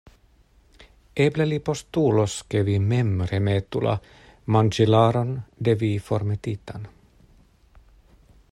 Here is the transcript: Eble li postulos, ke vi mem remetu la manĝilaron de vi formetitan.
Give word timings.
Eble 1.25 1.45
li 1.49 1.59
postulos, 1.67 2.37
ke 2.53 2.63
vi 2.71 2.79
mem 2.93 3.11
remetu 3.33 3.83
la 3.89 3.95
manĝilaron 4.57 5.37
de 5.69 5.77
vi 5.85 5.95
formetitan. 6.09 6.93